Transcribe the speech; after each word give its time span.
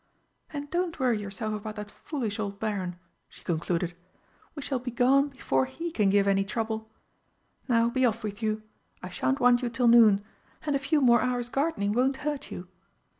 "And 0.51 0.67
don't 0.71 0.97
worry 0.99 1.21
yourself 1.21 1.53
about 1.53 1.75
that 1.75 1.91
foolish 1.91 2.39
old 2.39 2.59
Baron," 2.59 2.95
she 3.29 3.43
concluded. 3.43 3.95
"We 4.55 4.63
shall 4.63 4.79
be 4.79 4.89
gone 4.89 5.27
before 5.29 5.65
he 5.65 5.91
can 5.91 6.09
give 6.09 6.27
any 6.27 6.43
trouble. 6.43 6.89
Now 7.67 7.87
be 7.87 8.03
off 8.03 8.23
with 8.23 8.41
you 8.41 8.63
I 9.03 9.09
shan't 9.09 9.39
want 9.39 9.61
you 9.61 9.69
till 9.69 9.87
noon, 9.87 10.23
and 10.63 10.75
a 10.75 10.79
few 10.79 11.01
more 11.01 11.21
hours' 11.21 11.49
gardening 11.49 11.93
won't 11.93 12.17
hurt 12.25 12.49
you!" 12.49 12.67